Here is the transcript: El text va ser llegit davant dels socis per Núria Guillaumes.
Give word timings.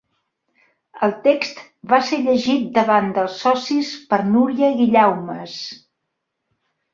El 1.07 1.11
text 1.27 1.59
va 1.91 1.99
ser 2.07 2.19
llegit 2.27 2.63
davant 2.77 3.11
dels 3.19 3.35
socis 3.43 3.93
per 4.15 4.19
Núria 4.31 4.71
Guillaumes. 4.81 5.55